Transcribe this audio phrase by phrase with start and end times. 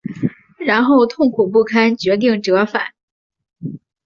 [0.57, 2.95] 然后痛苦不堪决定折返